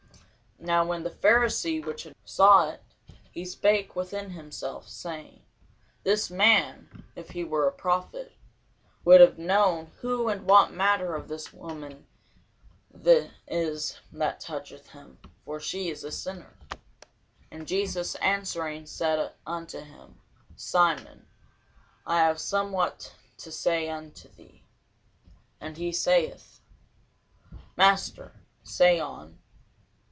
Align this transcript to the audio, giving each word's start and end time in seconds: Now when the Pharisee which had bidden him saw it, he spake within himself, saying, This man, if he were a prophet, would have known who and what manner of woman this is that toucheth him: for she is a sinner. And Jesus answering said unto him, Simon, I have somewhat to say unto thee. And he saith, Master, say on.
Now 0.63 0.85
when 0.85 1.01
the 1.01 1.09
Pharisee 1.09 1.83
which 1.83 2.03
had 2.03 2.11
bidden 2.11 2.21
him 2.21 2.27
saw 2.27 2.69
it, 2.69 2.83
he 3.31 3.45
spake 3.45 3.95
within 3.95 4.29
himself, 4.29 4.87
saying, 4.87 5.41
This 6.03 6.29
man, 6.29 7.03
if 7.15 7.31
he 7.31 7.43
were 7.43 7.67
a 7.67 7.71
prophet, 7.71 8.33
would 9.03 9.21
have 9.21 9.39
known 9.39 9.87
who 10.01 10.29
and 10.29 10.45
what 10.45 10.71
manner 10.71 11.15
of 11.15 11.31
woman 11.51 12.05
this 12.91 13.31
is 13.47 13.99
that 14.11 14.39
toucheth 14.39 14.91
him: 14.91 15.17
for 15.45 15.59
she 15.59 15.89
is 15.89 16.03
a 16.03 16.11
sinner. 16.11 16.55
And 17.49 17.65
Jesus 17.67 18.13
answering 18.17 18.85
said 18.85 19.33
unto 19.47 19.79
him, 19.79 20.21
Simon, 20.55 21.25
I 22.05 22.17
have 22.19 22.37
somewhat 22.39 23.15
to 23.39 23.51
say 23.51 23.89
unto 23.89 24.29
thee. 24.29 24.61
And 25.59 25.77
he 25.77 25.91
saith, 25.91 26.61
Master, 27.75 28.33
say 28.61 28.99
on. 28.99 29.39